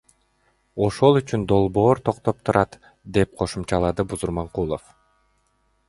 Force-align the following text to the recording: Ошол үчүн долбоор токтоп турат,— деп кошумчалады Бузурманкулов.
Ошол 0.85 1.19
үчүн 1.19 1.41
долбоор 1.51 2.01
токтоп 2.09 2.41
турат,— 2.49 2.79
деп 3.19 3.37
кошумчалады 3.43 4.07
Бузурманкулов. 4.15 4.91